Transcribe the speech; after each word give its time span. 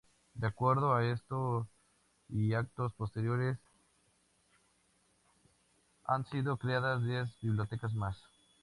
De 0.33 0.47
acuerdo 0.47 0.95
a 0.95 1.03
esto 1.05 1.67
y 2.27 2.55
actos 2.55 2.91
posteriores, 2.95 3.59
han 6.05 6.25
sido 6.25 6.57
creadas 6.57 7.03
diez 7.03 7.29
bibliotecas 7.39 7.93
más. 7.93 8.17